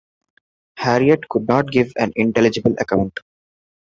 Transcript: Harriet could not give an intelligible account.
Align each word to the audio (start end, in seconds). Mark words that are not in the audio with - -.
Harriet 0.79 1.29
could 1.29 1.47
not 1.47 1.69
give 1.69 1.93
an 1.95 2.11
intelligible 2.15 2.73
account. 2.79 3.19